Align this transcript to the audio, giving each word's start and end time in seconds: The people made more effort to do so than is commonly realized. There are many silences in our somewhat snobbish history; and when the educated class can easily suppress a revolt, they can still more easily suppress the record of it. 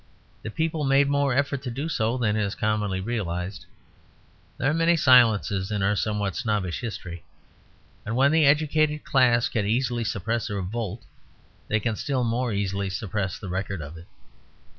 The 0.41 0.49
people 0.49 0.83
made 0.83 1.07
more 1.09 1.35
effort 1.35 1.61
to 1.61 1.69
do 1.69 1.87
so 1.87 2.17
than 2.17 2.35
is 2.35 2.55
commonly 2.55 2.99
realized. 2.99 3.67
There 4.57 4.71
are 4.71 4.73
many 4.73 4.97
silences 4.97 5.69
in 5.69 5.83
our 5.83 5.95
somewhat 5.95 6.35
snobbish 6.35 6.79
history; 6.79 7.23
and 8.03 8.15
when 8.15 8.31
the 8.31 8.47
educated 8.47 9.03
class 9.03 9.47
can 9.47 9.67
easily 9.67 10.03
suppress 10.03 10.49
a 10.49 10.55
revolt, 10.55 11.03
they 11.67 11.79
can 11.79 11.95
still 11.95 12.23
more 12.23 12.51
easily 12.51 12.89
suppress 12.89 13.37
the 13.37 13.47
record 13.49 13.83
of 13.83 13.95
it. 13.95 14.07